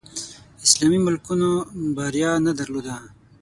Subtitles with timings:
[0.65, 1.51] اسلامي ملکونو
[1.97, 2.95] بریا نه درلوده